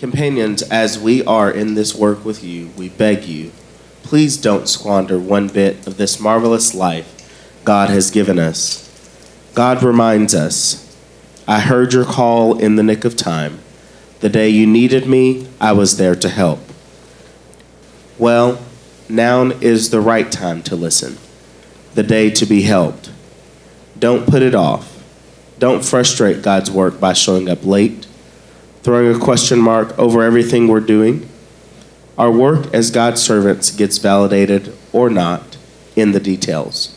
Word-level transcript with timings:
Companions, 0.00 0.62
as 0.62 0.98
we 0.98 1.22
are 1.24 1.50
in 1.50 1.74
this 1.74 1.94
work 1.94 2.24
with 2.24 2.42
you, 2.42 2.70
we 2.74 2.88
beg 2.88 3.24
you, 3.24 3.52
please 4.02 4.38
don't 4.38 4.66
squander 4.66 5.18
one 5.18 5.46
bit 5.46 5.86
of 5.86 5.98
this 5.98 6.18
marvelous 6.18 6.74
life 6.74 7.60
God 7.66 7.90
has 7.90 8.10
given 8.10 8.38
us. 8.38 8.88
God 9.54 9.82
reminds 9.82 10.34
us, 10.34 10.96
I 11.46 11.60
heard 11.60 11.92
your 11.92 12.06
call 12.06 12.58
in 12.58 12.76
the 12.76 12.82
nick 12.82 13.04
of 13.04 13.14
time. 13.14 13.58
The 14.20 14.30
day 14.30 14.48
you 14.48 14.66
needed 14.66 15.06
me, 15.06 15.46
I 15.60 15.72
was 15.72 15.98
there 15.98 16.16
to 16.16 16.30
help. 16.30 16.60
Well, 18.16 18.58
now 19.06 19.42
is 19.42 19.90
the 19.90 20.00
right 20.00 20.32
time 20.32 20.62
to 20.62 20.76
listen, 20.76 21.18
the 21.94 22.02
day 22.02 22.30
to 22.30 22.46
be 22.46 22.62
helped. 22.62 23.10
Don't 23.98 24.26
put 24.26 24.40
it 24.40 24.54
off. 24.54 25.04
Don't 25.58 25.84
frustrate 25.84 26.40
God's 26.40 26.70
work 26.70 26.98
by 26.98 27.12
showing 27.12 27.50
up 27.50 27.66
late 27.66 28.06
throwing 28.82 29.14
a 29.14 29.18
question 29.18 29.58
mark 29.58 29.96
over 29.98 30.22
everything 30.22 30.66
we're 30.68 30.80
doing. 30.80 31.28
Our 32.16 32.30
work 32.30 32.72
as 32.74 32.90
God's 32.90 33.22
servants 33.22 33.70
gets 33.70 33.98
validated 33.98 34.74
or 34.92 35.10
not 35.10 35.56
in 35.96 36.12
the 36.12 36.20
details. 36.20 36.96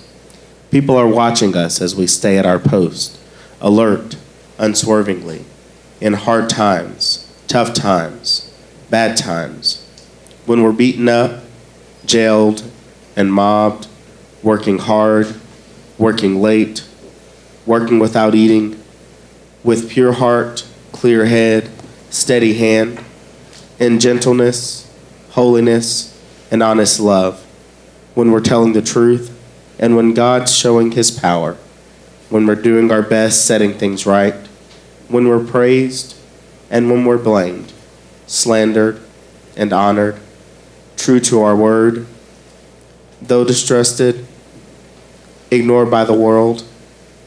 People 0.72 0.98
are 0.98 1.08
watching 1.08 1.56
us 1.56 1.82
as 1.82 1.96
we 1.96 2.08
stay 2.08 2.38
at 2.38 2.46
our 2.46 2.60
post, 2.60 3.20
alert, 3.62 4.18
unswervingly, 4.58 5.46
in 6.02 6.14
hard 6.14 6.50
times, 6.50 7.32
tough 7.48 7.74
times, 7.74 8.54
bad 8.90 9.16
times, 9.16 9.88
when 10.46 10.64
we're 10.64 10.72
beaten 10.72 11.08
up, 11.08 11.44
jailed, 12.06 12.64
and 13.16 13.32
mobbed, 13.32 13.88
working 14.42 14.80
hard, 14.80 15.36
working 15.98 16.42
late, 16.42 16.86
working 17.66 18.00
without 18.00 18.36
eating, 18.36 18.82
with 19.64 19.90
pure 19.90 20.14
heart 20.14 20.68
clear 21.04 21.26
head, 21.26 21.70
steady 22.10 22.54
hand, 22.54 22.98
in 23.78 24.00
gentleness, 24.00 24.90
holiness, 25.32 26.18
and 26.50 26.64
honest 26.64 26.98
love, 26.98 27.44
when 28.14 28.32
we're 28.32 28.40
telling 28.40 28.72
the 28.72 28.82
truth, 28.82 29.38
and 29.78 29.98
when 29.98 30.14
God's 30.14 30.56
showing 30.56 30.94
his 30.94 31.12
power, 31.12 31.58
when 32.30 32.48
we're 32.48 32.56
doing 32.56 32.90
our 32.90 33.02
best 33.02 33.46
setting 33.46 33.74
things 33.74 34.06
right, 34.06 34.34
when 35.10 35.28
we're 35.28 35.44
praised, 35.44 36.16
and 36.70 36.90
when 36.90 37.04
we're 37.04 37.18
blamed, 37.18 37.74
slandered, 38.26 39.02
and 39.58 39.74
honored, 39.74 40.16
true 40.96 41.20
to 41.20 41.42
our 41.42 41.54
word, 41.54 42.08
though 43.22 43.44
distrusted, 43.44 44.26
ignored 45.52 45.92
by 45.92 46.06
the 46.06 46.14
world, 46.14 46.64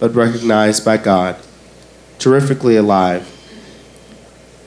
but 0.01 0.15
recognized 0.15 0.83
by 0.83 0.97
God, 0.97 1.37
terrifically 2.19 2.77
alive 2.77 3.35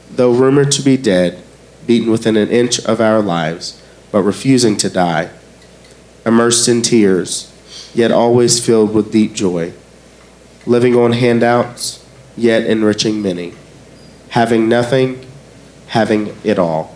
though 0.10 0.34
rumored 0.34 0.72
to 0.72 0.82
be 0.82 0.98
dead, 0.98 1.42
beaten 1.86 2.12
within 2.12 2.38
an 2.38 2.50
inch 2.50 2.80
of 2.86 3.02
our 3.02 3.22
lives, 3.22 3.82
but 4.12 4.24
refusing 4.24 4.78
to 4.78 4.90
die, 4.90 5.30
immersed 6.26 6.68
in 6.68 6.82
tears, 6.82 7.52
yet 7.94 8.12
always 8.12 8.64
filled 8.64 8.94
with 8.94 9.12
deep 9.12 9.34
joy, 9.34 9.74
living 10.66 10.96
on 10.96 11.14
handouts, 11.14 12.06
yet 12.36 12.66
enriching 12.66 13.22
many, 13.22 13.54
having 14.30 14.70
nothing, 14.70 15.26
having 15.88 16.36
it 16.44 16.60
all. 16.60 16.96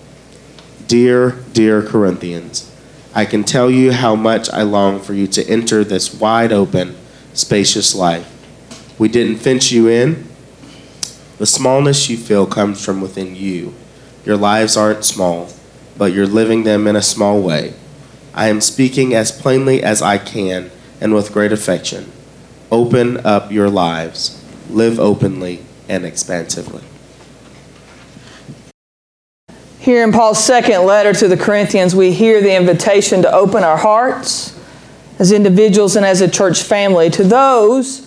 Dear, 0.87 1.37
dear 1.53 1.81
Corinthians, 1.81 2.69
I 3.15 3.25
can 3.25 3.43
tell 3.43 3.69
you 3.69 3.91
how 3.91 4.15
much 4.15 4.49
I 4.49 4.63
long 4.63 4.99
for 4.99 5.13
you 5.13 5.27
to 5.27 5.47
enter 5.47 5.83
this 5.83 6.13
wide 6.13 6.51
open, 6.51 6.95
spacious 7.33 7.95
life. 7.95 8.29
We 8.99 9.07
didn't 9.07 9.37
fence 9.37 9.71
you 9.71 9.87
in 9.87 10.27
the 11.43 11.47
smallness 11.47 12.09
you 12.09 12.15
feel 12.15 12.47
comes 12.47 12.85
from 12.85 13.01
within 13.01 13.35
you. 13.35 13.73
Your 14.23 14.37
lives 14.37 14.77
aren't 14.77 15.03
small, 15.03 15.49
but 15.97 16.13
you're 16.13 16.25
living 16.25 16.63
them 16.63 16.87
in 16.87 16.95
a 16.95 17.01
small 17.01 17.41
way. 17.41 17.73
I 18.33 18.47
am 18.47 18.61
speaking 18.61 19.13
as 19.13 19.29
plainly 19.29 19.83
as 19.83 20.01
I 20.01 20.19
can 20.19 20.71
and 21.01 21.13
with 21.13 21.33
great 21.33 21.51
affection. 21.51 22.09
Open 22.71 23.17
up 23.25 23.51
your 23.51 23.69
lives, 23.69 24.41
live 24.69 25.01
openly 25.01 25.65
and 25.89 26.05
expansively. 26.05 26.81
Here 29.79 30.01
in 30.01 30.13
Paul's 30.13 30.41
second 30.41 30.85
letter 30.85 31.11
to 31.11 31.27
the 31.27 31.35
Corinthians, 31.35 31.93
we 31.93 32.13
hear 32.13 32.39
the 32.39 32.55
invitation 32.55 33.21
to 33.21 33.29
open 33.29 33.65
our 33.65 33.75
hearts 33.75 34.57
as 35.19 35.33
individuals 35.33 35.97
and 35.97 36.05
as 36.05 36.21
a 36.21 36.29
church 36.29 36.63
family 36.63 37.09
to 37.09 37.25
those 37.25 38.02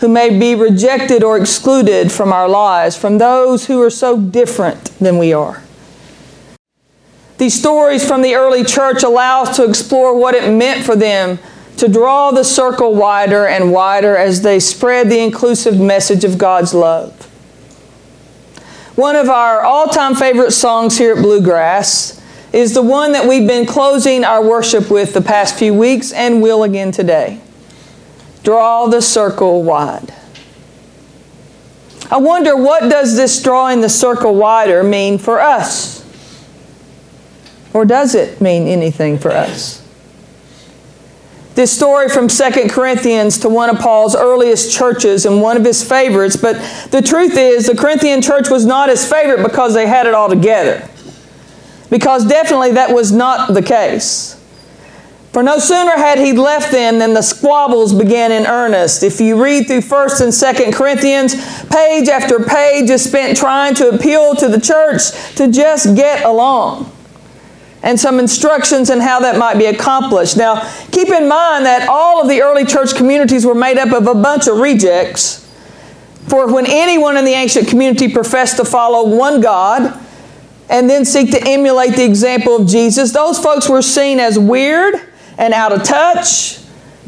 who 0.00 0.08
may 0.08 0.38
be 0.38 0.54
rejected 0.54 1.22
or 1.22 1.38
excluded 1.38 2.10
from 2.10 2.32
our 2.32 2.48
lives, 2.48 2.96
from 2.96 3.18
those 3.18 3.66
who 3.66 3.80
are 3.82 3.90
so 3.90 4.18
different 4.18 4.84
than 4.98 5.18
we 5.18 5.32
are. 5.32 5.62
These 7.36 7.58
stories 7.58 8.06
from 8.06 8.22
the 8.22 8.34
early 8.34 8.64
church 8.64 9.02
allow 9.02 9.42
us 9.42 9.56
to 9.56 9.64
explore 9.64 10.18
what 10.18 10.34
it 10.34 10.50
meant 10.52 10.84
for 10.84 10.96
them 10.96 11.38
to 11.76 11.88
draw 11.88 12.30
the 12.30 12.44
circle 12.44 12.94
wider 12.94 13.46
and 13.46 13.72
wider 13.72 14.16
as 14.16 14.42
they 14.42 14.60
spread 14.60 15.08
the 15.08 15.20
inclusive 15.20 15.80
message 15.80 16.24
of 16.24 16.36
God's 16.36 16.74
love. 16.74 17.14
One 18.96 19.16
of 19.16 19.30
our 19.30 19.62
all 19.62 19.86
time 19.86 20.14
favorite 20.14 20.50
songs 20.50 20.98
here 20.98 21.16
at 21.16 21.22
Bluegrass 21.22 22.20
is 22.52 22.74
the 22.74 22.82
one 22.82 23.12
that 23.12 23.26
we've 23.26 23.48
been 23.48 23.64
closing 23.64 24.24
our 24.24 24.46
worship 24.46 24.90
with 24.90 25.14
the 25.14 25.22
past 25.22 25.58
few 25.58 25.72
weeks 25.72 26.12
and 26.12 26.42
will 26.42 26.62
again 26.62 26.90
today. 26.90 27.40
Draw 28.42 28.86
the 28.88 29.02
circle 29.02 29.62
wide. 29.62 30.14
I 32.10 32.16
wonder 32.16 32.56
what 32.56 32.90
does 32.90 33.16
this 33.16 33.40
drawing 33.42 33.82
the 33.82 33.88
circle 33.88 34.34
wider 34.34 34.82
mean 34.82 35.18
for 35.18 35.40
us? 35.40 36.00
Or 37.72 37.84
does 37.84 38.14
it 38.14 38.40
mean 38.40 38.66
anything 38.66 39.18
for 39.18 39.30
us? 39.30 39.80
This 41.54 41.70
story 41.72 42.08
from 42.08 42.26
2 42.26 42.68
Corinthians 42.68 43.38
to 43.38 43.48
one 43.48 43.70
of 43.70 43.78
Paul's 43.78 44.16
earliest 44.16 44.72
churches 44.72 45.26
and 45.26 45.42
one 45.42 45.56
of 45.56 45.64
his 45.64 45.86
favorites, 45.86 46.36
but 46.36 46.54
the 46.90 47.02
truth 47.02 47.36
is 47.36 47.66
the 47.66 47.76
Corinthian 47.76 48.22
church 48.22 48.48
was 48.48 48.64
not 48.64 48.88
his 48.88 49.08
favorite 49.08 49.42
because 49.42 49.74
they 49.74 49.86
had 49.86 50.06
it 50.06 50.14
all 50.14 50.28
together. 50.28 50.88
Because 51.90 52.26
definitely 52.26 52.72
that 52.72 52.94
was 52.94 53.12
not 53.12 53.52
the 53.52 53.62
case. 53.62 54.39
For 55.40 55.44
no 55.44 55.58
sooner 55.58 55.92
had 55.92 56.18
he 56.18 56.34
left 56.34 56.70
them 56.70 56.98
than 56.98 57.14
the 57.14 57.22
squabbles 57.22 57.94
began 57.94 58.30
in 58.30 58.46
earnest. 58.46 59.02
If 59.02 59.22
you 59.22 59.42
read 59.42 59.68
through 59.68 59.80
1st 59.80 60.20
and 60.20 60.30
2nd 60.30 60.74
Corinthians, 60.74 61.34
page 61.68 62.10
after 62.10 62.40
page 62.40 62.90
is 62.90 63.02
spent 63.02 63.38
trying 63.38 63.74
to 63.76 63.88
appeal 63.88 64.34
to 64.34 64.48
the 64.48 64.60
church 64.60 65.12
to 65.36 65.50
just 65.50 65.96
get 65.96 66.26
along. 66.26 66.92
And 67.82 67.98
some 67.98 68.18
instructions 68.18 68.90
on 68.90 69.00
how 69.00 69.20
that 69.20 69.38
might 69.38 69.56
be 69.56 69.64
accomplished. 69.64 70.36
Now, 70.36 70.70
keep 70.92 71.08
in 71.08 71.26
mind 71.26 71.64
that 71.64 71.88
all 71.88 72.20
of 72.20 72.28
the 72.28 72.42
early 72.42 72.66
church 72.66 72.94
communities 72.94 73.46
were 73.46 73.54
made 73.54 73.78
up 73.78 73.92
of 73.92 74.06
a 74.08 74.14
bunch 74.14 74.46
of 74.46 74.58
rejects. 74.58 75.50
For 76.28 76.52
when 76.52 76.66
anyone 76.68 77.16
in 77.16 77.24
the 77.24 77.32
ancient 77.32 77.66
community 77.66 78.12
professed 78.12 78.58
to 78.58 78.66
follow 78.66 79.08
one 79.16 79.40
God 79.40 79.98
and 80.68 80.90
then 80.90 81.06
seek 81.06 81.30
to 81.30 81.42
emulate 81.48 81.96
the 81.96 82.04
example 82.04 82.56
of 82.56 82.68
Jesus, 82.68 83.12
those 83.12 83.38
folks 83.38 83.70
were 83.70 83.80
seen 83.80 84.20
as 84.20 84.38
weird 84.38 85.06
and 85.40 85.54
out 85.54 85.72
of 85.72 85.82
touch. 85.82 86.58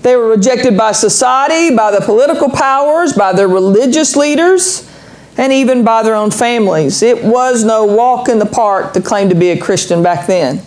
They 0.01 0.17
were 0.17 0.27
rejected 0.27 0.77
by 0.77 0.93
society, 0.93 1.77
by 1.77 1.93
the 1.93 2.01
political 2.01 2.51
powers, 2.51 3.13
by 3.13 3.33
their 3.33 3.47
religious 3.47 4.17
leaders, 4.17 4.91
and 5.37 5.53
even 5.53 5.85
by 5.85 6.03
their 6.03 6.15
own 6.15 6.33
families. 6.33 7.03
It 7.03 7.23
was 7.23 7.63
no 7.63 7.85
walk 7.85 8.29
in 8.29 8.41
the 8.41 8.47
park 8.47 8.95
to 8.95 9.03
claim 9.03 9.29
to 9.29 9.37
be 9.37 9.51
a 9.51 9.59
Christian 9.59 10.03
back 10.03 10.27
then. 10.27 10.63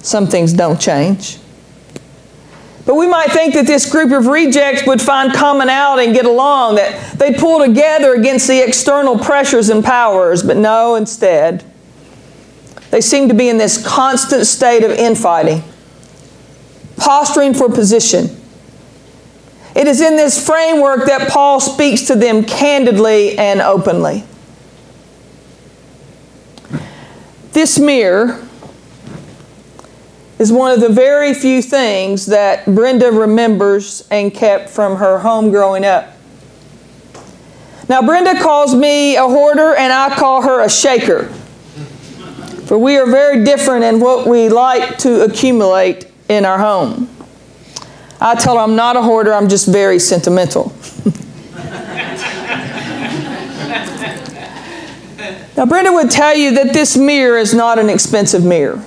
Some 0.00 0.26
things 0.26 0.52
don't 0.52 0.78
change. 0.78 1.38
But 2.84 2.96
we 2.96 3.06
might 3.06 3.30
think 3.30 3.54
that 3.54 3.66
this 3.66 3.90
group 3.90 4.12
of 4.12 4.26
rejects 4.26 4.86
would 4.86 5.00
find 5.00 5.32
commonality 5.32 6.06
and 6.06 6.14
get 6.14 6.24
along, 6.24 6.76
that 6.76 7.18
they'd 7.18 7.36
pull 7.36 7.64
together 7.64 8.14
against 8.14 8.48
the 8.48 8.66
external 8.66 9.18
pressures 9.18 9.68
and 9.68 9.84
powers. 9.84 10.42
But 10.42 10.56
no, 10.56 10.94
instead, 10.94 11.64
they 12.90 13.00
seem 13.00 13.28
to 13.28 13.34
be 13.34 13.48
in 13.48 13.58
this 13.58 13.84
constant 13.86 14.46
state 14.46 14.82
of 14.82 14.90
infighting 14.90 15.62
posturing 16.98 17.54
for 17.54 17.68
position. 17.68 18.28
It 19.74 19.86
is 19.86 20.00
in 20.00 20.16
this 20.16 20.44
framework 20.44 21.06
that 21.06 21.28
Paul 21.30 21.60
speaks 21.60 22.02
to 22.02 22.14
them 22.14 22.44
candidly 22.44 23.38
and 23.38 23.60
openly. 23.60 24.24
This 27.52 27.78
mirror 27.78 28.44
is 30.38 30.52
one 30.52 30.72
of 30.72 30.80
the 30.80 30.88
very 30.88 31.34
few 31.34 31.62
things 31.62 32.26
that 32.26 32.64
Brenda 32.66 33.10
remembers 33.10 34.06
and 34.10 34.32
kept 34.32 34.68
from 34.70 34.96
her 34.96 35.18
home 35.18 35.50
growing 35.50 35.84
up. 35.84 36.14
Now, 37.88 38.02
Brenda 38.02 38.40
calls 38.40 38.74
me 38.74 39.16
a 39.16 39.26
hoarder, 39.26 39.74
and 39.74 39.92
I 39.92 40.14
call 40.14 40.42
her 40.42 40.62
a 40.62 40.68
shaker. 40.68 41.24
For 42.66 42.78
we 42.78 42.98
are 42.98 43.06
very 43.06 43.44
different 43.44 43.84
in 43.84 43.98
what 43.98 44.26
we 44.26 44.48
like 44.50 44.98
to 44.98 45.24
accumulate 45.24 46.07
in 46.28 46.44
our 46.44 46.58
home. 46.58 47.08
I 48.20 48.34
tell 48.34 48.56
her 48.56 48.62
I'm 48.62 48.76
not 48.76 48.96
a 48.96 49.02
hoarder, 49.02 49.32
I'm 49.32 49.48
just 49.48 49.68
very 49.68 49.98
sentimental. 49.98 50.72
Now, 55.58 55.66
Brenda 55.66 55.90
would 55.92 56.08
tell 56.08 56.36
you 56.36 56.52
that 56.54 56.72
this 56.72 56.96
mirror 56.96 57.36
is 57.36 57.52
not 57.52 57.80
an 57.80 57.90
expensive 57.90 58.44
mirror. 58.44 58.80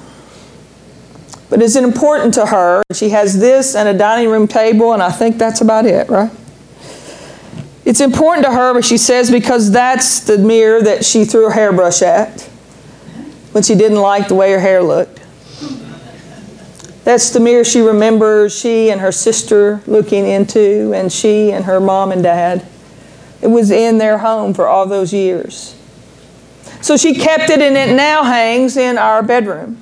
But 1.49 1.61
is 1.61 1.75
it 1.75 1.83
important 1.83 2.33
to 2.35 2.45
her? 2.45 2.81
She 2.93 3.09
has 3.09 3.37
this 3.41 3.75
and 3.75 3.89
a 3.89 3.93
dining 3.93 4.29
room 4.29 4.47
table, 4.47 4.93
and 4.93 5.03
I 5.03 5.11
think 5.11 5.37
that's 5.37 5.59
about 5.59 5.85
it, 5.85 6.07
right? 6.07 6.31
It's 7.83 7.99
important 7.99 8.45
to 8.45 8.53
her, 8.53 8.73
but 8.73 8.85
she 8.85 8.97
says 8.97 9.29
because 9.29 9.71
that's 9.71 10.21
the 10.21 10.37
mirror 10.37 10.81
that 10.81 11.03
she 11.03 11.25
threw 11.25 11.43
her 11.43 11.51
hairbrush 11.51 12.01
at 12.01 12.41
when 13.51 13.63
she 13.63 13.75
didn't 13.75 13.99
like 13.99 14.29
the 14.29 14.35
way 14.35 14.53
her 14.53 14.59
hair 14.61 14.81
looked. 14.81 15.20
That's 17.03 17.31
the 17.31 17.39
mirror 17.39 17.63
she 17.63 17.81
remembers 17.81 18.57
she 18.57 18.91
and 18.91 19.01
her 19.01 19.11
sister 19.11 19.81
looking 19.87 20.27
into, 20.27 20.93
and 20.93 21.11
she 21.11 21.51
and 21.51 21.65
her 21.65 21.79
mom 21.79 22.11
and 22.11 22.21
dad. 22.21 22.65
It 23.41 23.47
was 23.47 23.71
in 23.71 23.97
their 23.97 24.19
home 24.19 24.53
for 24.53 24.67
all 24.67 24.85
those 24.85 25.13
years. 25.13 25.75
So 26.81 26.97
she 26.97 27.15
kept 27.15 27.49
it, 27.49 27.61
and 27.61 27.75
it 27.75 27.95
now 27.95 28.23
hangs 28.23 28.77
in 28.77 28.97
our 28.97 29.23
bedroom. 29.23 29.81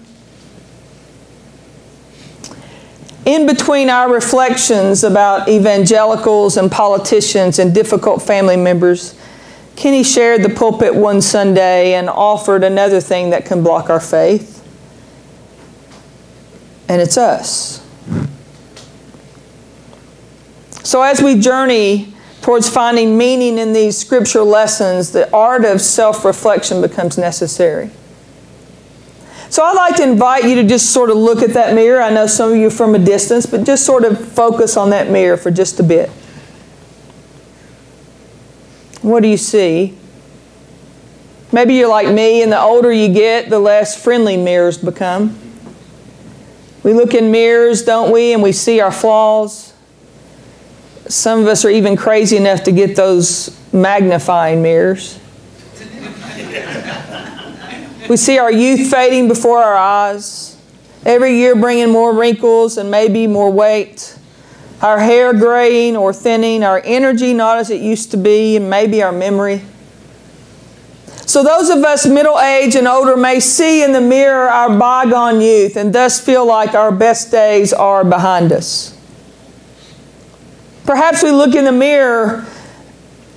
in 3.29 3.45
between 3.45 3.91
our 3.91 4.11
reflections 4.11 5.03
about 5.03 5.47
evangelicals 5.47 6.57
and 6.57 6.71
politicians 6.71 7.59
and 7.59 7.75
difficult 7.75 8.23
family 8.23 8.57
members, 8.57 9.13
Kenny 9.75 10.03
shared 10.03 10.41
the 10.41 10.49
pulpit 10.49 10.95
one 10.95 11.21
Sunday 11.21 11.93
and 11.93 12.09
offered 12.09 12.63
another 12.63 12.99
thing 12.99 13.29
that 13.29 13.45
can 13.45 13.61
block 13.63 13.89
our 13.89 13.99
faith. 13.99 14.58
And 16.89 17.01
it's 17.01 17.17
us. 17.17 17.85
So, 20.83 21.03
as 21.03 21.21
we 21.21 21.39
journey 21.39 22.13
towards 22.41 22.67
finding 22.67 23.17
meaning 23.17 23.59
in 23.59 23.73
these 23.73 23.97
scripture 23.97 24.41
lessons, 24.41 25.11
the 25.11 25.31
art 25.31 25.63
of 25.63 25.79
self 25.81 26.25
reflection 26.25 26.81
becomes 26.81 27.17
necessary. 27.17 27.91
So 29.49 29.63
I'd 29.63 29.75
like 29.75 29.95
to 29.95 30.03
invite 30.03 30.43
you 30.43 30.55
to 30.55 30.63
just 30.63 30.91
sort 30.93 31.09
of 31.09 31.17
look 31.17 31.41
at 31.41 31.53
that 31.53 31.73
mirror. 31.73 32.01
I 32.01 32.11
know 32.11 32.27
some 32.27 32.51
of 32.51 32.57
you 32.57 32.69
from 32.69 32.93
a 32.93 32.99
distance, 32.99 33.47
but 33.47 33.65
just 33.65 33.83
sort 33.83 34.03
of 34.03 34.33
focus 34.33 34.77
on 34.77 34.91
that 34.91 35.09
mirror 35.09 35.37
for 35.37 35.49
just 35.49 35.79
a 35.79 35.83
bit. 35.83 36.09
What 39.01 39.23
do 39.23 39.27
you 39.27 39.37
see? 39.37 39.97
Maybe 41.51 41.73
you're 41.73 41.89
like 41.89 42.07
me, 42.07 42.43
and 42.43 42.51
the 42.51 42.59
older 42.61 42.91
you 42.93 43.11
get, 43.11 43.49
the 43.49 43.57
less 43.57 44.01
friendly 44.01 44.37
mirrors 44.37 44.77
become. 44.77 45.48
We 46.83 46.93
look 46.93 47.13
in 47.13 47.31
mirrors, 47.31 47.83
don't 47.83 48.11
we, 48.11 48.33
and 48.33 48.41
we 48.41 48.51
see 48.51 48.79
our 48.79 48.91
flaws. 48.91 49.73
Some 51.07 51.41
of 51.41 51.47
us 51.47 51.65
are 51.65 51.69
even 51.69 51.97
crazy 51.97 52.37
enough 52.37 52.63
to 52.63 52.71
get 52.71 52.95
those 52.95 53.57
magnifying 53.73 54.61
mirrors. 54.61 55.19
We 58.09 58.17
see 58.17 58.39
our 58.39 58.51
youth 58.51 58.89
fading 58.89 59.27
before 59.27 59.59
our 59.59 59.75
eyes, 59.75 60.57
every 61.05 61.35
year 61.35 61.55
bringing 61.55 61.91
more 61.91 62.15
wrinkles 62.15 62.77
and 62.77 62.89
maybe 62.89 63.27
more 63.27 63.51
weight, 63.51 64.17
our 64.81 64.97
hair 64.97 65.33
graying 65.33 65.95
or 65.95 66.11
thinning, 66.11 66.63
our 66.63 66.81
energy 66.85 67.33
not 67.33 67.57
as 67.57 67.69
it 67.69 67.81
used 67.81 68.11
to 68.11 68.17
be, 68.17 68.55
and 68.55 68.69
maybe 68.69 69.03
our 69.03 69.11
memory. 69.11 69.61
So, 71.29 71.43
those 71.43 71.69
of 71.69 71.83
us 71.83 72.07
middle 72.07 72.39
age 72.39 72.75
and 72.75 72.87
older 72.87 73.15
may 73.15 73.39
see 73.39 73.83
in 73.83 73.91
the 73.91 74.01
mirror 74.01 74.49
our 74.49 74.75
bygone 74.79 75.41
youth 75.41 75.75
and 75.75 75.93
thus 75.93 76.19
feel 76.19 76.43
like 76.43 76.73
our 76.73 76.91
best 76.91 77.29
days 77.29 77.71
are 77.71 78.03
behind 78.03 78.51
us. 78.51 78.97
Perhaps 80.85 81.21
we 81.21 81.29
look 81.29 81.53
in 81.53 81.65
the 81.65 81.71
mirror 81.71 82.47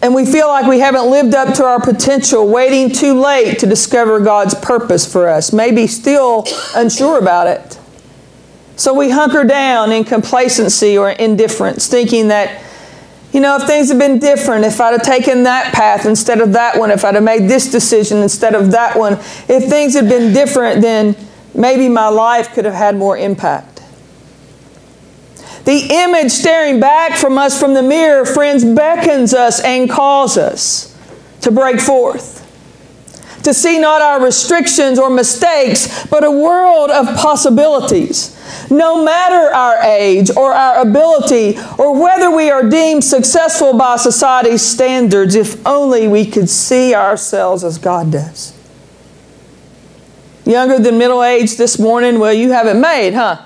and 0.00 0.14
we 0.14 0.24
feel 0.24 0.48
like 0.48 0.66
we 0.66 0.78
haven't 0.78 1.10
lived 1.10 1.34
up 1.34 1.52
to 1.56 1.66
our 1.66 1.78
potential, 1.78 2.48
waiting 2.48 2.90
too 2.90 3.12
late 3.20 3.58
to 3.58 3.66
discover 3.66 4.20
God's 4.20 4.54
purpose 4.54 5.04
for 5.04 5.28
us, 5.28 5.52
maybe 5.52 5.86
still 5.86 6.46
unsure 6.74 7.18
about 7.18 7.46
it. 7.46 7.78
So 8.76 8.94
we 8.94 9.10
hunker 9.10 9.44
down 9.44 9.92
in 9.92 10.04
complacency 10.04 10.96
or 10.96 11.10
indifference, 11.10 11.88
thinking 11.88 12.28
that, 12.28 12.64
you 13.32 13.40
know, 13.40 13.56
if 13.56 13.62
things 13.62 13.88
had 13.88 13.98
been 13.98 14.18
different, 14.18 14.64
if 14.64 14.80
I'd 14.80 14.92
have 14.92 15.02
taken 15.02 15.44
that 15.44 15.72
path 15.72 16.04
instead 16.04 16.40
of 16.40 16.52
that 16.52 16.78
one, 16.78 16.90
if 16.90 17.04
I'd 17.04 17.14
have 17.14 17.24
made 17.24 17.48
this 17.48 17.70
decision 17.70 18.18
instead 18.18 18.54
of 18.54 18.72
that 18.72 18.96
one, 18.96 19.14
if 19.48 19.68
things 19.68 19.94
had 19.94 20.08
been 20.08 20.34
different, 20.34 20.82
then 20.82 21.16
maybe 21.54 21.88
my 21.88 22.08
life 22.08 22.52
could 22.52 22.66
have 22.66 22.74
had 22.74 22.94
more 22.94 23.16
impact. 23.16 23.82
The 25.64 25.86
image 25.90 26.30
staring 26.30 26.78
back 26.78 27.16
from 27.16 27.38
us 27.38 27.58
from 27.58 27.72
the 27.72 27.82
mirror, 27.82 28.26
friends, 28.26 28.64
beckons 28.64 29.32
us 29.32 29.60
and 29.60 29.88
calls 29.88 30.36
us 30.36 30.94
to 31.40 31.50
break 31.50 31.80
forth. 31.80 32.40
To 33.44 33.54
see 33.54 33.78
not 33.78 34.02
our 34.02 34.22
restrictions 34.22 34.98
or 34.98 35.08
mistakes, 35.08 36.06
but 36.06 36.22
a 36.22 36.30
world 36.30 36.90
of 36.90 37.16
possibilities. 37.16 38.36
No 38.70 39.04
matter 39.04 39.54
our 39.54 39.82
age 39.82 40.30
or 40.36 40.52
our 40.52 40.80
ability, 40.80 41.58
or 41.78 42.00
whether 42.00 42.30
we 42.34 42.50
are 42.50 42.68
deemed 42.68 43.04
successful 43.04 43.76
by 43.76 43.96
society's 43.96 44.62
standards, 44.62 45.34
if 45.34 45.64
only 45.66 46.08
we 46.08 46.26
could 46.26 46.48
see 46.48 46.94
ourselves 46.94 47.64
as 47.64 47.78
God 47.78 48.12
does. 48.12 48.56
Younger 50.44 50.78
than 50.78 50.98
middle 50.98 51.22
age 51.22 51.56
this 51.56 51.78
morning? 51.78 52.18
Well, 52.18 52.32
you 52.32 52.50
have 52.50 52.66
it 52.66 52.74
made, 52.74 53.14
huh? 53.14 53.40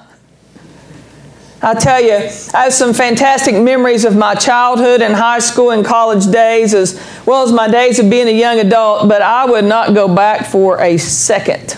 I 1.63 1.75
tell 1.75 2.01
you, 2.01 2.15
I 2.55 2.65
have 2.65 2.73
some 2.73 2.93
fantastic 2.93 3.55
memories 3.55 4.05
of 4.05 4.15
my 4.17 4.35
childhood 4.35 5.01
and 5.03 5.15
high 5.15 5.39
school 5.39 5.71
and 5.71 5.85
college 5.85 6.31
days, 6.31 6.75
as 6.75 7.01
well 7.27 7.43
as 7.43 7.53
my 7.53 7.69
days 7.69 7.99
of 7.99 8.11
being 8.11 8.29
a 8.29 8.39
young 8.39 8.59
adult, 8.61 9.09
but 9.09 9.23
I 9.23 9.47
would 9.47 9.65
not 9.65 9.95
go 9.95 10.15
back 10.15 10.47
for 10.47 10.81
a 10.81 10.97
second. 10.99 11.77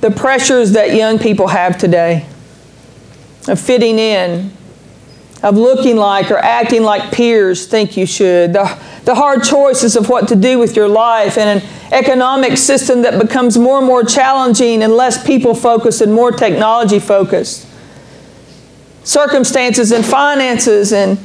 The 0.00 0.10
pressures 0.10 0.72
that 0.72 0.94
young 0.94 1.18
people 1.18 1.48
have 1.48 1.76
today 1.76 2.26
of 3.48 3.60
fitting 3.60 3.98
in, 3.98 4.52
of 5.42 5.56
looking 5.56 5.96
like 5.96 6.30
or 6.30 6.38
acting 6.38 6.82
like 6.82 7.12
peers 7.12 7.66
think 7.66 7.96
you 7.96 8.06
should, 8.06 8.52
the, 8.52 8.78
the 9.04 9.14
hard 9.14 9.44
choices 9.44 9.96
of 9.96 10.08
what 10.08 10.28
to 10.28 10.36
do 10.36 10.58
with 10.58 10.76
your 10.76 10.88
life, 10.88 11.38
and 11.38 11.60
an 11.60 11.68
economic 11.92 12.58
system 12.58 13.02
that 13.02 13.20
becomes 13.20 13.56
more 13.56 13.78
and 13.78 13.86
more 13.86 14.04
challenging 14.04 14.82
and 14.82 14.92
less 14.92 15.24
people 15.24 15.54
focused 15.54 16.00
and 16.00 16.12
more 16.12 16.30
technology 16.30 16.98
focused. 16.98 17.66
Circumstances 19.04 19.92
and 19.92 20.04
finances 20.04 20.92
and 20.92 21.18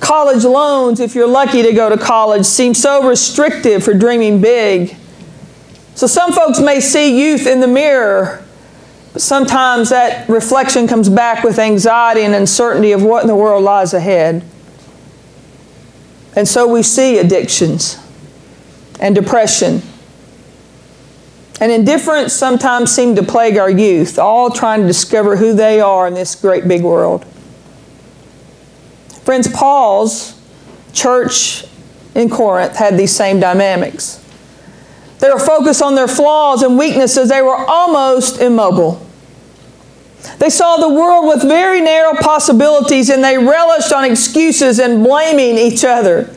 college 0.00 0.44
loans, 0.44 1.00
if 1.00 1.14
you're 1.14 1.26
lucky 1.26 1.62
to 1.62 1.72
go 1.72 1.88
to 1.88 1.96
college, 1.96 2.46
seem 2.46 2.74
so 2.74 3.08
restrictive 3.08 3.82
for 3.82 3.94
dreaming 3.94 4.40
big. 4.40 4.96
So 5.98 6.06
some 6.06 6.32
folks 6.32 6.60
may 6.60 6.78
see 6.78 7.20
youth 7.20 7.44
in 7.44 7.58
the 7.58 7.66
mirror, 7.66 8.44
but 9.12 9.20
sometimes 9.20 9.88
that 9.88 10.28
reflection 10.28 10.86
comes 10.86 11.08
back 11.08 11.42
with 11.42 11.58
anxiety 11.58 12.20
and 12.20 12.36
uncertainty 12.36 12.92
of 12.92 13.02
what 13.02 13.22
in 13.22 13.26
the 13.26 13.34
world 13.34 13.64
lies 13.64 13.92
ahead. 13.92 14.44
And 16.36 16.46
so 16.46 16.68
we 16.68 16.84
see 16.84 17.18
addictions 17.18 17.98
and 19.00 19.12
depression. 19.12 19.82
And 21.60 21.72
indifference 21.72 22.32
sometimes 22.32 22.94
seem 22.94 23.16
to 23.16 23.24
plague 23.24 23.58
our 23.58 23.68
youth, 23.68 24.20
all 24.20 24.50
trying 24.50 24.82
to 24.82 24.86
discover 24.86 25.34
who 25.34 25.52
they 25.52 25.80
are 25.80 26.06
in 26.06 26.14
this 26.14 26.36
great 26.36 26.68
big 26.68 26.84
world. 26.84 27.24
Friends, 29.24 29.48
Paul's 29.48 30.40
church 30.92 31.64
in 32.14 32.30
Corinth 32.30 32.76
had 32.76 32.96
these 32.96 33.10
same 33.10 33.40
dynamics. 33.40 34.24
They 35.18 35.30
were 35.30 35.38
focused 35.38 35.82
on 35.82 35.94
their 35.94 36.08
flaws 36.08 36.62
and 36.62 36.78
weaknesses, 36.78 37.28
they 37.28 37.42
were 37.42 37.56
almost 37.56 38.40
immobile. 38.40 39.04
They 40.38 40.50
saw 40.50 40.76
the 40.76 40.88
world 40.88 41.26
with 41.26 41.42
very 41.42 41.80
narrow 41.80 42.14
possibilities 42.14 43.08
and 43.08 43.22
they 43.22 43.38
relished 43.38 43.92
on 43.92 44.04
excuses 44.04 44.78
and 44.78 45.04
blaming 45.04 45.56
each 45.56 45.84
other. 45.84 46.34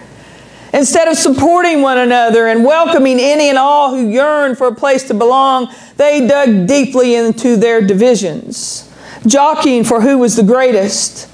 Instead 0.74 1.08
of 1.08 1.18
supporting 1.18 1.82
one 1.82 1.98
another 1.98 2.48
and 2.48 2.64
welcoming 2.64 3.20
any 3.20 3.50
and 3.50 3.58
all 3.58 3.92
who 3.92 4.08
yearned 4.08 4.58
for 4.58 4.68
a 4.68 4.76
place 4.76 5.04
to 5.04 5.14
belong, 5.14 5.74
they 5.98 6.26
dug 6.26 6.66
deeply 6.66 7.16
into 7.16 7.58
their 7.58 7.82
divisions, 7.82 8.90
jockeying 9.28 9.84
for 9.84 10.00
who 10.00 10.18
was 10.18 10.38
the 10.38 10.44
greatest, 10.44 11.30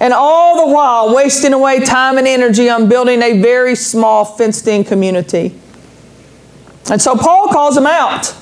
and 0.00 0.12
all 0.12 0.66
the 0.66 0.74
while 0.74 1.14
wasting 1.14 1.52
away 1.52 1.78
time 1.78 2.18
and 2.18 2.26
energy 2.26 2.68
on 2.68 2.88
building 2.88 3.22
a 3.22 3.40
very 3.40 3.76
small 3.76 4.24
fenced 4.24 4.66
in 4.66 4.82
community. 4.82 5.54
And 6.90 7.00
so 7.00 7.16
Paul 7.16 7.48
calls 7.48 7.74
them 7.74 7.86
out. 7.86 8.34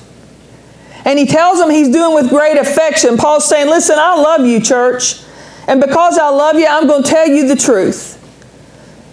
And 1.05 1.17
he 1.17 1.25
tells 1.25 1.59
them 1.59 1.69
he's 1.69 1.89
doing 1.89 2.13
with 2.13 2.29
great 2.29 2.57
affection. 2.57 3.17
Paul's 3.17 3.47
saying, 3.47 3.69
Listen, 3.69 3.97
I 3.97 4.15
love 4.15 4.45
you, 4.45 4.61
church. 4.61 5.21
And 5.67 5.79
because 5.79 6.17
I 6.17 6.29
love 6.29 6.57
you, 6.57 6.67
I'm 6.67 6.87
going 6.87 7.03
to 7.03 7.09
tell 7.09 7.27
you 7.27 7.47
the 7.47 7.55
truth. 7.55 8.17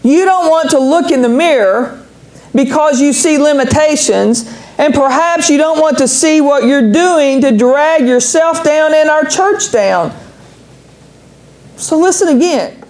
You 0.02 0.24
don't 0.24 0.48
want 0.48 0.70
to 0.70 0.78
look 0.78 1.10
in 1.10 1.22
the 1.22 1.28
mirror 1.28 2.04
because 2.54 3.00
you 3.00 3.12
see 3.12 3.38
limitations, 3.38 4.48
and 4.78 4.94
perhaps 4.94 5.50
you 5.50 5.58
don't 5.58 5.80
want 5.80 5.98
to 5.98 6.08
see 6.08 6.40
what 6.40 6.64
you're 6.64 6.92
doing 6.92 7.40
to 7.42 7.56
drag 7.56 8.06
yourself 8.06 8.64
down 8.64 8.94
and 8.94 9.10
our 9.10 9.24
church 9.24 9.70
down. 9.70 10.16
So 11.76 11.98
listen 11.98 12.28
again. 12.28 12.82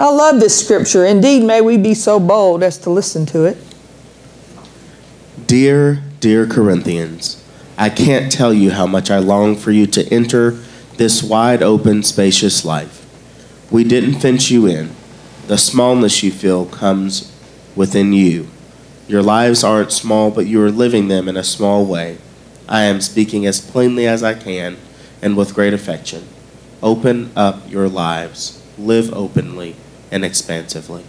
I 0.00 0.10
love 0.10 0.40
this 0.40 0.58
scripture. 0.58 1.04
Indeed, 1.04 1.44
may 1.44 1.60
we 1.60 1.76
be 1.76 1.94
so 1.94 2.18
bold 2.18 2.62
as 2.62 2.78
to 2.78 2.90
listen 2.90 3.26
to 3.26 3.44
it. 3.44 3.56
Dear, 5.54 6.02
dear 6.18 6.48
Corinthians, 6.48 7.40
I 7.78 7.88
can't 7.88 8.32
tell 8.32 8.52
you 8.52 8.72
how 8.72 8.88
much 8.88 9.08
I 9.08 9.20
long 9.20 9.54
for 9.54 9.70
you 9.70 9.86
to 9.86 10.04
enter 10.12 10.58
this 10.96 11.22
wide 11.22 11.62
open, 11.62 12.02
spacious 12.02 12.64
life. 12.64 13.06
We 13.70 13.84
didn't 13.84 14.18
fence 14.18 14.50
you 14.50 14.66
in. 14.66 14.90
The 15.46 15.56
smallness 15.56 16.24
you 16.24 16.32
feel 16.32 16.66
comes 16.66 17.32
within 17.76 18.12
you. 18.12 18.48
Your 19.06 19.22
lives 19.22 19.62
aren't 19.62 19.92
small, 19.92 20.32
but 20.32 20.48
you 20.48 20.60
are 20.60 20.72
living 20.72 21.06
them 21.06 21.28
in 21.28 21.36
a 21.36 21.44
small 21.44 21.86
way. 21.86 22.18
I 22.68 22.82
am 22.82 23.00
speaking 23.00 23.46
as 23.46 23.60
plainly 23.60 24.08
as 24.08 24.24
I 24.24 24.34
can 24.34 24.76
and 25.22 25.36
with 25.36 25.54
great 25.54 25.72
affection. 25.72 26.26
Open 26.82 27.30
up 27.36 27.70
your 27.70 27.88
lives, 27.88 28.60
live 28.76 29.14
openly 29.14 29.76
and 30.10 30.24
expansively. 30.24 31.04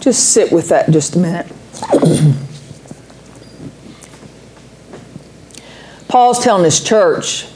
Just 0.00 0.32
sit 0.32 0.50
with 0.50 0.70
that 0.70 0.90
just 0.90 1.14
a 1.14 1.20
minute. 1.20 1.46
Paul's 6.08 6.44
telling 6.44 6.64
his 6.64 6.82
church 6.82 7.46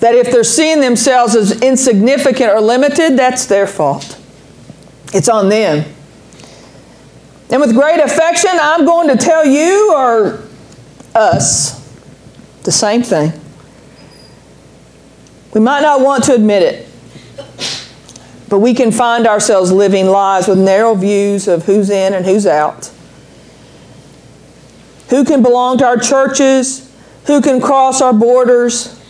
that 0.00 0.16
if 0.16 0.32
they're 0.32 0.42
seeing 0.42 0.80
themselves 0.80 1.36
as 1.36 1.62
insignificant 1.62 2.50
or 2.50 2.60
limited, 2.60 3.16
that's 3.16 3.46
their 3.46 3.68
fault. 3.68 4.18
It's 5.14 5.28
on 5.28 5.48
them. 5.48 5.84
And 7.50 7.60
with 7.60 7.74
great 7.74 8.00
affection, 8.00 8.50
I'm 8.60 8.84
going 8.84 9.08
to 9.08 9.16
tell 9.16 9.46
you 9.46 9.94
or 9.94 10.42
us 11.14 11.80
the 12.64 12.72
same 12.72 13.02
thing. 13.02 13.32
We 15.54 15.60
might 15.60 15.82
not 15.82 16.00
want 16.00 16.24
to 16.24 16.34
admit 16.34 16.62
it, 16.62 16.88
but 18.52 18.58
we 18.58 18.74
can 18.74 18.92
find 18.92 19.26
ourselves 19.26 19.72
living 19.72 20.04
lives 20.04 20.46
with 20.46 20.58
narrow 20.58 20.94
views 20.94 21.48
of 21.48 21.64
who's 21.64 21.88
in 21.88 22.12
and 22.12 22.26
who's 22.26 22.46
out. 22.46 22.92
Who 25.08 25.24
can 25.24 25.42
belong 25.42 25.78
to 25.78 25.86
our 25.86 25.96
churches? 25.96 26.94
Who 27.28 27.40
can 27.40 27.62
cross 27.62 28.02
our 28.02 28.12
borders? 28.12 29.00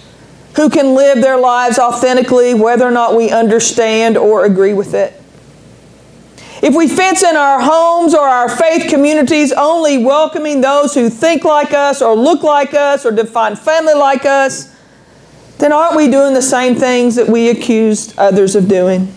Who 0.55 0.71
can 0.71 0.95
live 0.95 1.21
their 1.21 1.39
lives 1.39 1.77
authentically, 1.81 2.55
whether 2.55 2.87
or 2.87 2.93
not 2.93 3.17
we 3.17 3.31
understand 3.31 4.17
or 4.17 4.45
agree 4.45 4.75
with 4.75 4.95
it? 4.95 5.21
If 6.63 6.77
we 6.77 6.87
fence 6.87 7.25
in 7.25 7.35
our 7.35 7.61
homes 7.61 8.15
or 8.15 8.21
our 8.21 8.49
faith 8.49 8.89
communities 8.89 9.51
only 9.51 9.99
welcoming 9.99 10.61
those 10.61 10.95
who 10.95 11.11
think 11.11 11.43
like 11.43 11.73
us 11.73 12.01
or 12.01 12.15
look 12.15 12.45
like 12.45 12.75
us 12.75 13.05
or 13.05 13.11
define 13.11 13.57
family 13.57 13.95
like 13.95 14.25
us, 14.25 14.73
then 15.59 15.73
aren't 15.73 15.97
we 15.97 16.09
doing 16.09 16.33
the 16.33 16.43
same 16.43 16.77
things 16.77 17.17
that 17.17 17.29
we 17.29 17.51
accused 17.51 18.17
others 18.17 18.55
of 18.55 18.69
doing? 18.69 19.13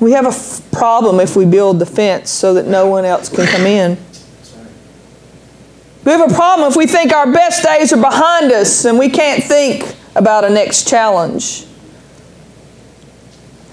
We 0.00 0.12
have 0.12 0.26
a 0.26 0.28
f- 0.28 0.62
problem 0.72 1.20
if 1.20 1.36
we 1.36 1.46
build 1.46 1.78
the 1.78 1.86
fence 1.86 2.30
so 2.30 2.54
that 2.54 2.66
no 2.66 2.86
one 2.86 3.04
else 3.04 3.28
can 3.28 3.46
come 3.46 3.66
in. 3.66 3.96
We 6.04 6.12
have 6.12 6.30
a 6.30 6.34
problem 6.34 6.70
if 6.70 6.76
we 6.76 6.86
think 6.86 7.12
our 7.12 7.30
best 7.32 7.64
days 7.64 7.92
are 7.92 8.00
behind 8.00 8.52
us 8.52 8.84
and 8.84 8.98
we 8.98 9.08
can't 9.08 9.42
think 9.42 9.96
about 10.14 10.44
a 10.44 10.50
next 10.50 10.88
challenge. 10.88 11.66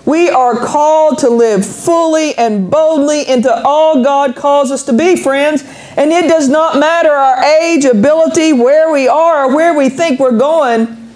We 0.06 0.30
are 0.30 0.56
called 0.56 1.20
to 1.20 1.30
live 1.30 1.66
fully 1.66 2.36
and 2.36 2.70
boldly 2.70 3.28
into 3.28 3.54
all 3.64 4.04
God 4.04 4.36
calls 4.36 4.72
us 4.72 4.84
to 4.86 4.94
be, 4.94 5.16
friends. 5.16 5.64
And 5.96 6.12
it 6.12 6.28
does 6.28 6.50
not 6.50 6.78
matter 6.78 7.12
our 7.12 7.42
age, 7.44 7.86
ability, 7.86 8.52
where 8.52 8.92
we 8.92 9.08
are, 9.08 9.46
or 9.46 9.56
where 9.56 9.74
we 9.74 9.90
think 9.90 10.20
we're 10.20 10.38
going. 10.38 11.12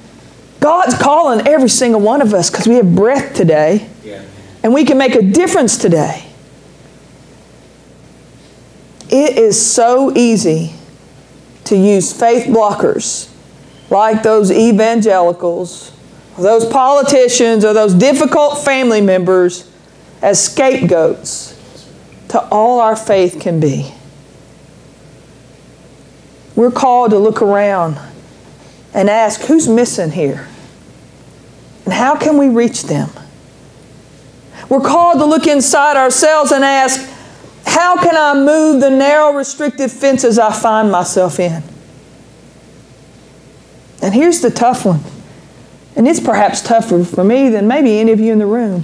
God's 0.60 0.98
calling 0.98 1.46
every 1.48 1.70
single 1.70 2.00
one 2.00 2.22
of 2.22 2.34
us 2.34 2.50
because 2.50 2.68
we 2.68 2.76
have 2.76 2.96
breath 2.96 3.36
today. 3.36 3.90
And 4.67 4.74
we 4.74 4.83
can 4.83 4.97
make 4.97 5.15
a 5.15 5.21
difference 5.21 5.77
today. 5.77 6.25
It 9.09 9.38
is 9.38 9.65
so 9.65 10.13
easy 10.13 10.74
to 11.63 11.77
use 11.77 12.12
faith 12.12 12.47
blockers 12.47 13.33
like 13.89 14.24
those 14.24 14.51
evangelicals 14.51 15.93
those 16.38 16.65
politicians 16.65 17.63
or 17.63 17.74
those 17.74 17.93
difficult 17.93 18.57
family 18.65 19.00
members 19.00 19.71
as 20.21 20.43
scapegoats 20.43 21.89
to 22.27 22.45
all 22.50 22.81
our 22.81 22.97
faith 22.97 23.39
can 23.39 23.62
be. 23.62 23.89
We're 26.57 26.71
called 26.71 27.12
to 27.12 27.19
look 27.19 27.41
around 27.41 27.97
and 28.93 29.09
ask 29.09 29.39
who's 29.43 29.69
missing 29.69 30.12
here? 30.12 30.50
And 31.86 31.93
how 31.93 32.17
can 32.17 32.38
we 32.38 32.50
reach 32.50 32.83
them? 32.83 33.09
We're 34.69 34.81
called 34.81 35.19
to 35.19 35.25
look 35.25 35.47
inside 35.47 35.97
ourselves 35.97 36.51
and 36.51 36.63
ask, 36.63 37.09
how 37.65 37.97
can 37.97 38.15
I 38.17 38.33
move 38.43 38.81
the 38.81 38.89
narrow, 38.89 39.33
restrictive 39.33 39.91
fences 39.91 40.39
I 40.39 40.51
find 40.51 40.91
myself 40.91 41.39
in? 41.39 41.63
And 44.01 44.13
here's 44.13 44.41
the 44.41 44.51
tough 44.51 44.86
one 44.86 45.01
and 45.97 46.07
it's 46.07 46.19
perhaps 46.19 46.62
tougher 46.62 47.03
for 47.03 47.24
me 47.24 47.50
than 47.50 47.67
maybe 47.67 48.00
any 48.00 48.12
of 48.12 48.19
you 48.19 48.31
in 48.31 48.38
the 48.38 48.45
room. 48.45 48.83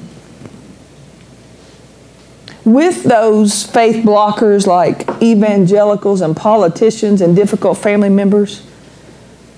With 2.65 3.03
those 3.03 3.63
faith 3.63 4.03
blockers 4.03 4.65
like 4.65 5.07
evangelicals 5.21 6.21
and 6.21 6.35
politicians 6.35 7.21
and 7.21 7.35
difficult 7.35 7.77
family 7.77 8.09
members, 8.09 8.61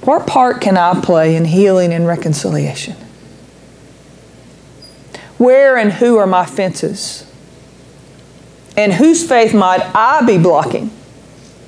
what 0.02 0.28
part 0.28 0.60
can 0.60 0.78
I 0.78 1.00
play 1.00 1.38
in 1.38 1.46
healing 1.46 1.94
and 1.94 2.06
reconciliation? 2.06 2.98
Where 5.38 5.78
and 5.78 5.92
who 5.92 6.18
are 6.18 6.28
my 6.28 6.46
fences? 6.46 7.30
And 8.78 8.94
whose 8.94 9.28
faith 9.28 9.54
might 9.54 9.82
I 9.96 10.26
be 10.26 10.38
blocking 10.38 10.92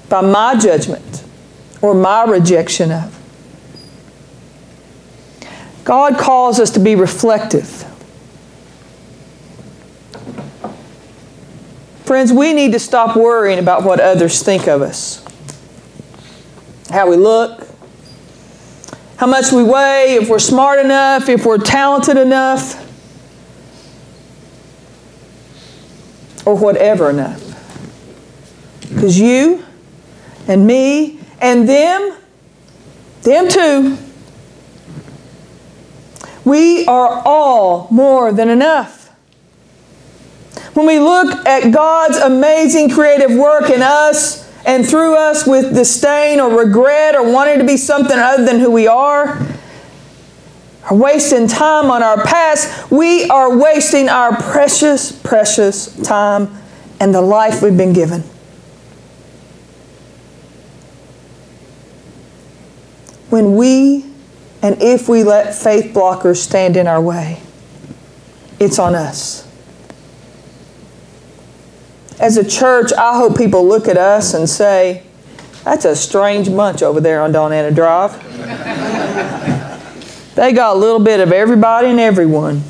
by 0.09 0.21
my 0.21 0.57
judgment 0.57 1.24
or 1.81 1.93
my 1.93 2.25
rejection 2.25 2.91
of? 2.91 3.13
God 5.83 6.17
calls 6.17 6.59
us 6.59 6.71
to 6.71 6.79
be 6.79 6.95
reflective. 6.95 7.86
Friends, 12.03 12.31
we 12.31 12.53
need 12.53 12.71
to 12.71 12.79
stop 12.79 13.17
worrying 13.17 13.59
about 13.59 13.83
what 13.83 14.00
others 14.00 14.41
think 14.41 14.67
of 14.67 14.81
us. 14.81 15.24
How 16.89 17.09
we 17.09 17.17
look, 17.17 17.67
how 19.17 19.27
much 19.27 19.51
we 19.51 19.63
weigh, 19.63 20.15
if 20.15 20.29
we're 20.29 20.39
smart 20.39 20.79
enough, 20.79 21.27
if 21.27 21.45
we're 21.45 21.57
talented 21.57 22.17
enough, 22.17 22.87
or 26.48 26.56
whatever 26.56 27.10
enough. 27.10 27.44
Because 28.88 29.20
you 29.20 29.66
and 30.48 30.66
me 30.66 31.20
and 31.42 31.68
them, 31.68 32.16
them 33.24 33.50
too, 33.50 33.98
we 36.46 36.86
are 36.86 37.22
all 37.25 37.89
more 37.92 38.32
than 38.32 38.48
enough. 38.48 39.10
When 40.74 40.88
we 40.88 41.00
look 41.00 41.46
at 41.46 41.74
God's 41.74 42.16
amazing 42.16 42.92
creative 42.92 43.38
work 43.38 43.70
in 43.70 43.82
us 43.82 44.50
and 44.66 44.88
through 44.88 45.18
us 45.18 45.46
with 45.46 45.75
disdain 45.75 46.39
or 46.39 46.58
regret 46.58 47.13
or 47.13 47.30
wanting 47.30 47.60
to 47.60 47.66
be 47.66 47.75
something 47.75 48.18
other 48.18 48.46
than 48.46 48.62
who 48.62 48.72
we 48.72 48.88
are, 48.88 49.46
wasting 50.96 51.48
time 51.48 51.91
on 51.91 52.03
our 52.03 52.24
past, 52.24 52.91
we 52.91 53.27
are 53.29 53.58
wasting 53.58 54.10
our 54.10 54.36
precious, 54.41 55.12
precious 55.12 55.96
time 56.03 56.56
and 57.00 57.13
the 57.13 57.22
life 57.22 57.62
we've 57.62 57.77
been 57.77 57.94
given. 57.94 58.22
When 63.29 63.56
we 63.56 64.06
and 64.62 64.82
if 64.82 65.08
we 65.08 65.24
let 65.24 65.53
faith 65.53 65.94
blockers 65.94 66.38
stand 66.38 66.77
in 66.77 66.88
our 66.88 67.01
way, 67.01 67.41
it's 68.60 68.79
on 68.79 68.96
us. 68.96 69.48
As 72.20 72.38
a 72.38 72.48
church, 72.48 72.91
I 72.94 73.15
hope 73.17 73.38
people 73.38 73.67
look 73.67 73.88
at 73.88 73.98
us 73.98 74.34
and 74.34 74.50
say, 74.50 75.03
that's 75.63 75.86
a 75.86 75.96
strange 75.96 76.50
bunch 76.50 76.82
over 76.82 77.00
there 77.00 77.22
on 77.22 77.32
Dawn 77.32 77.53
Anna 77.53 77.70
Drive. 77.72 78.13
They 80.38 80.53
got 80.53 80.75
a 80.75 80.79
little 80.79 81.00
bit 81.00 81.20
of 81.20 81.32
everybody 81.32 81.88
and 81.88 82.00
everyone. 82.00 82.62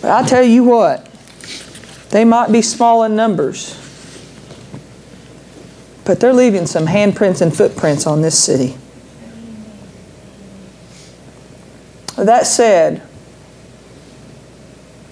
But 0.00 0.10
I 0.10 0.26
tell 0.26 0.42
you 0.42 0.64
what, 0.64 1.04
they 2.08 2.24
might 2.24 2.50
be 2.50 2.62
small 2.62 3.04
in 3.04 3.14
numbers, 3.14 3.76
but 6.06 6.18
they're 6.18 6.32
leaving 6.32 6.66
some 6.66 6.86
handprints 6.86 7.42
and 7.42 7.54
footprints 7.54 8.06
on 8.06 8.22
this 8.22 8.42
city. 8.42 8.78
That 12.16 12.46
said, 12.46 13.02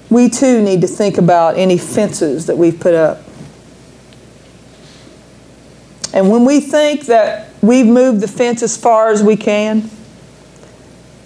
we 0.09 0.31
too 0.31 0.63
need 0.63 0.81
to 0.81 0.87
think 0.87 1.19
about 1.19 1.59
any 1.59 1.77
fences 1.77 2.47
that 2.47 2.57
we've 2.57 2.81
put 2.81 2.95
up. 2.95 3.23
And 6.15 6.31
when 6.31 6.47
we 6.47 6.61
think 6.61 7.03
that 7.07 7.51
we've 7.61 7.87
moved 7.87 8.23
the 8.23 8.29
fence 8.29 8.63
as 8.63 8.79
far 8.79 9.11
as 9.11 9.23
we 9.23 9.37
can, 9.37 9.91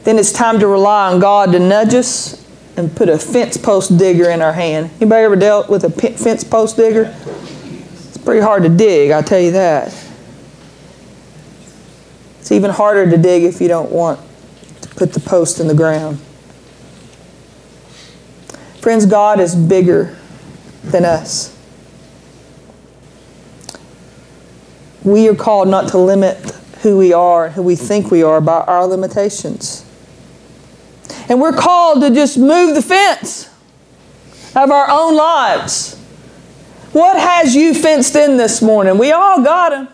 then 0.05 0.19
it's 0.19 0.33
time 0.33 0.59
to 0.61 0.67
rely 0.67 1.13
on 1.13 1.21
God 1.21 1.53
to 1.53 1.59
nudge 1.59 1.95
us 1.95 2.47
and 2.77 2.95
put 2.95 3.09
a 3.09 3.19
fence 3.19 3.57
post 3.57 3.99
digger 3.99 4.31
in 4.31 4.41
our 4.41 4.53
hand. 4.53 4.91
Anybody 4.97 5.25
ever 5.25 5.37
dealt 5.37 5.69
with 5.69 5.85
a 5.85 5.91
fence 5.91 6.45
post 6.45 6.77
digger? 6.77 7.15
It's 8.09 8.19
pretty 8.19 8.41
hard 8.41 8.63
to 8.63 8.69
dig, 8.69 9.11
I'll 9.11 9.23
tell 9.23 9.41
you 9.41 9.53
that. 9.53 9.89
It's 12.41 12.53
even 12.53 12.71
harder 12.71 13.11
to 13.11 13.17
dig 13.17 13.45
if 13.45 13.61
you 13.61 13.69
don't 13.69 13.91
want 13.91 14.19
to 14.83 14.89
put 14.91 15.13
the 15.13 15.21
post 15.21 15.61
in 15.61 15.69
the 15.69 15.75
ground. 15.75 16.19
Friends, 18.81 19.05
God 19.05 19.41
is 19.41 19.55
bigger 19.55 20.17
than 20.83 21.05
us. 21.05 21.57
We 25.05 25.29
are 25.29 25.35
called 25.35 25.69
not 25.69 25.89
to 25.89 25.99
limit 25.99 26.39
who 26.83 26.97
we 26.97 27.13
are 27.13 27.47
and 27.47 27.55
who 27.55 27.63
we 27.63 27.77
think 27.77 28.11
we 28.11 28.23
are 28.23 28.41
by 28.41 28.61
our 28.61 28.87
limitations. 28.87 29.85
And 31.31 31.41
we're 31.41 31.53
called 31.53 32.03
to 32.03 32.11
just 32.11 32.37
move 32.37 32.75
the 32.75 32.83
fence 32.83 33.49
of 34.57 34.73
our 34.73 34.91
own 34.91 35.17
lives. 35.17 35.97
What 36.93 37.17
has 37.17 37.55
you 37.55 37.73
fenced 37.73 38.17
in 38.17 38.37
this 38.37 38.61
morning? 38.61 38.99
We 38.99 39.13
all 39.13 39.41
got 39.43 39.71
them. 39.71 39.89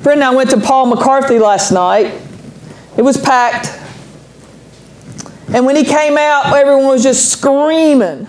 Friend, 0.00 0.24
I 0.24 0.34
went 0.34 0.48
to 0.50 0.60
Paul 0.60 0.90
McCartney 0.90 1.38
last 1.38 1.72
night. 1.72 2.22
It 2.96 3.02
was 3.02 3.18
packed. 3.18 3.68
And 5.52 5.66
when 5.66 5.76
he 5.76 5.84
came 5.84 6.16
out, 6.16 6.46
everyone 6.46 6.86
was 6.86 7.02
just 7.02 7.30
screaming. 7.30 8.26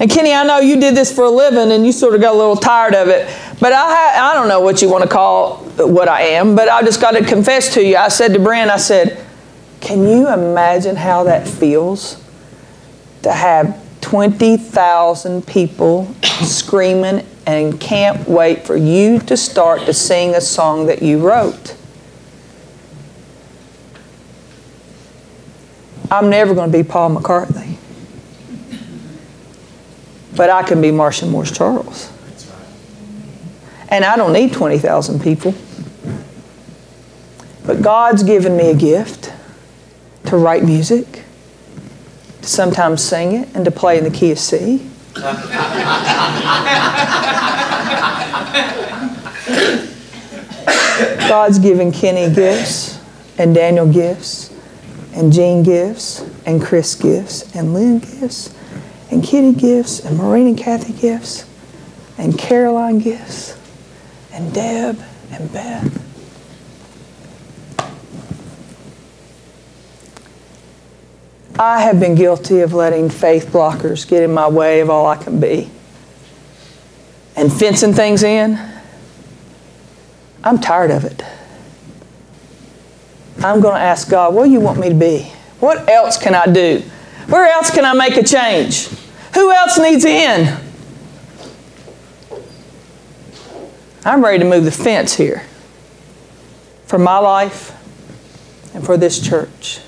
And 0.00 0.10
Kenny, 0.10 0.32
I 0.32 0.42
know 0.42 0.58
you 0.58 0.80
did 0.80 0.96
this 0.96 1.14
for 1.14 1.24
a 1.24 1.30
living 1.30 1.70
and 1.70 1.86
you 1.86 1.92
sort 1.92 2.16
of 2.16 2.20
got 2.20 2.34
a 2.34 2.36
little 2.36 2.56
tired 2.56 2.94
of 2.94 3.06
it. 3.06 3.28
But 3.60 3.74
I, 3.74 3.76
ha- 3.76 4.30
I 4.30 4.34
don't 4.34 4.48
know 4.48 4.60
what 4.60 4.80
you 4.80 4.88
want 4.88 5.04
to 5.04 5.08
call 5.08 5.58
what 5.76 6.08
I 6.08 6.22
am, 6.22 6.56
but 6.56 6.68
I 6.70 6.82
just 6.82 7.00
got 7.00 7.12
to 7.12 7.22
confess 7.24 7.74
to 7.74 7.84
you. 7.84 7.96
I 7.96 8.08
said 8.08 8.32
to 8.32 8.38
Brent, 8.38 8.70
I 8.70 8.78
said, 8.78 9.22
Can 9.80 10.08
you 10.08 10.32
imagine 10.32 10.96
how 10.96 11.24
that 11.24 11.46
feels 11.46 12.22
to 13.22 13.30
have 13.30 13.78
20,000 14.00 15.46
people 15.46 16.12
screaming 16.22 17.26
and 17.46 17.78
can't 17.78 18.26
wait 18.26 18.66
for 18.66 18.76
you 18.76 19.18
to 19.20 19.36
start 19.36 19.82
to 19.82 19.92
sing 19.92 20.34
a 20.34 20.40
song 20.40 20.86
that 20.86 21.02
you 21.02 21.18
wrote? 21.18 21.76
I'm 26.10 26.30
never 26.30 26.54
going 26.54 26.72
to 26.72 26.76
be 26.76 26.82
Paul 26.82 27.14
McCartney. 27.14 27.76
But 30.34 30.48
I 30.48 30.62
can 30.62 30.80
be 30.80 30.88
Marsha 30.88 31.28
Morse 31.28 31.52
Charles. 31.52 32.10
And 33.90 34.04
I 34.04 34.16
don't 34.16 34.32
need 34.32 34.52
20,000 34.52 35.20
people. 35.20 35.54
But 37.66 37.82
God's 37.82 38.22
given 38.22 38.56
me 38.56 38.70
a 38.70 38.74
gift 38.74 39.32
to 40.26 40.36
write 40.36 40.64
music, 40.64 41.24
to 42.42 42.48
sometimes 42.48 43.02
sing 43.02 43.32
it, 43.32 43.48
and 43.54 43.64
to 43.64 43.70
play 43.70 43.98
in 43.98 44.04
the 44.04 44.10
key 44.10 44.30
of 44.30 44.38
C. 44.38 44.88
God's 51.28 51.58
given 51.58 51.92
Kenny 51.92 52.32
gifts, 52.34 53.00
and 53.38 53.54
Daniel 53.54 53.90
gifts, 53.90 54.52
and 55.14 55.32
Jean 55.32 55.62
gifts, 55.62 56.24
and 56.46 56.62
Chris 56.62 56.94
gifts, 56.94 57.54
and 57.54 57.74
Lynn 57.74 57.98
gifts, 57.98 58.54
and 59.10 59.22
Kitty 59.22 59.52
gifts, 59.52 60.00
and 60.00 60.16
Maureen 60.16 60.46
and 60.46 60.58
Kathy 60.58 60.92
gifts, 60.92 61.44
and 62.18 62.38
Caroline 62.38 62.98
gifts, 62.98 63.56
and 64.32 64.52
Deb, 64.54 65.02
and 65.30 65.52
Beth. 65.52 66.06
I 71.58 71.82
have 71.82 72.00
been 72.00 72.14
guilty 72.14 72.60
of 72.60 72.72
letting 72.72 73.10
faith 73.10 73.48
blockers 73.48 74.08
get 74.08 74.22
in 74.22 74.32
my 74.32 74.48
way 74.48 74.80
of 74.80 74.88
all 74.88 75.06
I 75.06 75.16
can 75.16 75.38
be 75.40 75.70
and 77.36 77.52
fencing 77.52 77.92
things 77.92 78.22
in. 78.22 78.58
I'm 80.42 80.58
tired 80.58 80.90
of 80.90 81.04
it. 81.04 81.22
I'm 83.42 83.60
going 83.60 83.74
to 83.74 83.80
ask 83.80 84.08
God, 84.10 84.34
what 84.34 84.44
do 84.44 84.50
you 84.50 84.60
want 84.60 84.78
me 84.78 84.88
to 84.88 84.94
be? 84.94 85.32
What 85.58 85.88
else 85.88 86.16
can 86.16 86.34
I 86.34 86.46
do? 86.46 86.82
Where 87.28 87.46
else 87.46 87.70
can 87.70 87.84
I 87.84 87.92
make 87.94 88.16
a 88.16 88.22
change? 88.22 88.88
Who 89.34 89.52
else 89.52 89.78
needs 89.78 90.04
in? 90.04 90.58
I'm 94.04 94.24
ready 94.24 94.38
to 94.38 94.44
move 94.44 94.64
the 94.64 94.70
fence 94.70 95.14
here 95.14 95.42
for 96.86 96.98
my 96.98 97.18
life 97.18 97.76
and 98.74 98.84
for 98.84 98.96
this 98.96 99.20
church. 99.20 99.80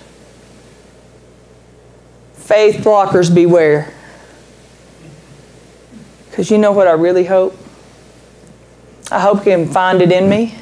Faith 2.34 2.84
blockers 2.84 3.34
beware. 3.34 3.94
Because 6.28 6.50
you 6.50 6.58
know 6.58 6.72
what 6.72 6.86
I 6.86 6.92
really 6.92 7.24
hope? 7.24 7.56
I 9.10 9.20
hope 9.20 9.38
you 9.38 9.52
can 9.52 9.68
find 9.68 10.02
it 10.02 10.12
in 10.12 10.28
me 10.28 10.56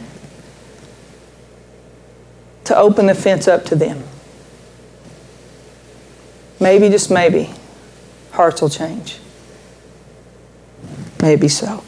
to 2.65 2.77
open 2.77 3.07
the 3.07 3.15
fence 3.15 3.49
up 3.49 3.65
to 3.67 3.75
them. 3.75 4.05
Maybe, 6.61 6.89
just 6.89 7.11
maybe, 7.11 7.51
hearts 8.33 8.63
will 8.63 8.69
change. 8.69 9.19
Maybe 11.21 11.49
so. 11.49 11.83